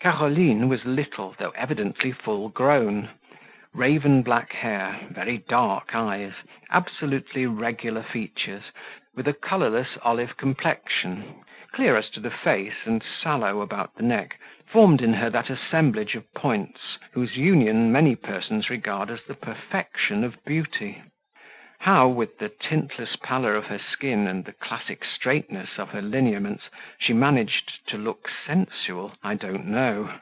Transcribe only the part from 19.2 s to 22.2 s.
the perfection of beauty. How,